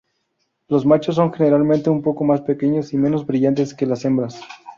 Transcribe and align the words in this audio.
Los 0.67 0.83
machos 0.83 1.13
son 1.13 1.31
generalmente 1.31 1.91
un 1.91 2.01
poco 2.01 2.23
más 2.23 2.41
pequeños 2.41 2.91
y 2.91 2.97
menos 2.97 3.23
brillantes 3.27 3.75
que 3.75 3.85
las 3.85 4.03
hembras. 4.03 4.41